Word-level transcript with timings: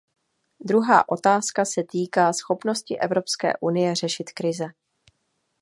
Druhá 0.59 1.09
otázka 1.09 1.65
se 1.65 1.83
týká 1.83 2.33
schopnosti 2.33 2.99
Evropské 2.99 3.53
unie 3.59 3.95
řešit 3.95 4.29
krize. 4.33 4.65